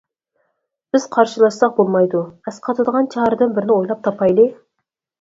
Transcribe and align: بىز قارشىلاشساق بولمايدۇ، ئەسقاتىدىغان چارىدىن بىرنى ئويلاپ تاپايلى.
بىز 0.95 1.05
قارشىلاشساق 1.17 1.77
بولمايدۇ، 1.81 2.23
ئەسقاتىدىغان 2.31 3.13
چارىدىن 3.19 3.57
بىرنى 3.61 3.81
ئويلاپ 3.81 4.07
تاپايلى. 4.11 4.53